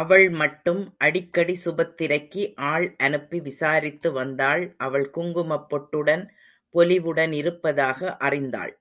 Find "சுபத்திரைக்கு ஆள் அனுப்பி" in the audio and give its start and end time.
1.64-3.40